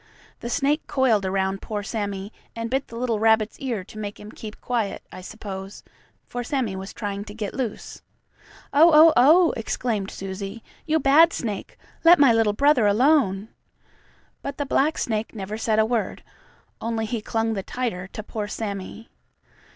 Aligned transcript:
The 0.39 0.49
snake 0.49 0.87
coiled 0.87 1.27
around 1.27 1.61
poor 1.61 1.83
Sammie, 1.83 2.33
and 2.55 2.71
bit 2.71 2.87
the 2.87 2.95
little 2.95 3.19
rabbit's 3.19 3.59
ear 3.59 3.83
to 3.83 3.99
make 3.99 4.19
him 4.19 4.31
keep 4.31 4.59
quiet, 4.59 5.03
I 5.11 5.21
suppose, 5.21 5.83
for 6.25 6.43
Sammie 6.43 6.75
was 6.75 6.91
trying 6.91 7.23
to 7.25 7.35
get 7.35 7.53
loose. 7.53 8.01
"Oh, 8.73 8.89
oh, 8.91 9.13
oh!" 9.15 9.51
exclaimed 9.51 10.09
Susie. 10.09 10.63
"You 10.87 10.99
bad 10.99 11.33
snake! 11.33 11.77
Let 12.03 12.17
my 12.17 12.33
little 12.33 12.51
brother 12.53 12.87
alone." 12.87 13.49
But 14.41 14.57
the 14.57 14.65
black 14.65 14.97
snake 14.97 15.35
never 15.35 15.55
said 15.55 15.77
a 15.77 15.85
word, 15.85 16.23
only 16.81 17.05
he 17.05 17.21
clung 17.21 17.53
the 17.53 17.61
tighter 17.61 18.07
to 18.07 18.23
poor 18.23 18.47
Sammie. 18.47 19.07